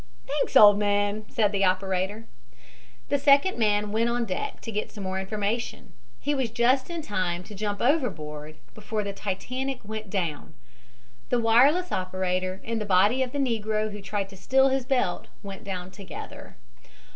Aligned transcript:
"Thanks, 0.25 0.55
old 0.55 0.79
man," 0.79 1.25
said 1.29 1.51
the 1.51 1.63
operator. 1.63 2.25
The 3.09 3.19
second 3.19 3.59
man 3.59 3.91
went 3.91 4.09
on 4.09 4.25
deck 4.25 4.59
to 4.61 4.71
get 4.71 4.91
some 4.91 5.03
more 5.03 5.19
information. 5.19 5.93
He 6.19 6.33
was 6.33 6.49
just 6.49 6.89
in 6.89 7.03
time 7.03 7.43
to 7.43 7.53
jump 7.53 7.83
overboard 7.83 8.55
before 8.73 9.03
the 9.03 9.13
Titanic 9.13 9.81
went 9.83 10.09
down. 10.09 10.55
The 11.29 11.37
wireless 11.39 11.91
operator 11.91 12.61
and 12.65 12.81
the 12.81 12.83
body 12.83 13.21
of 13.21 13.31
the 13.31 13.37
negro 13.37 13.91
who 13.91 14.01
tried 14.01 14.29
to 14.29 14.37
steal 14.37 14.69
his 14.69 14.85
belt 14.85 15.27
went 15.43 15.63
down 15.63 15.91
together. 15.91 16.55